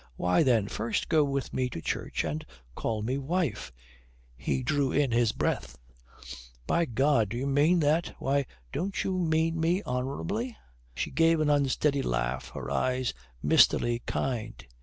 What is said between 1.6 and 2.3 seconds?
to church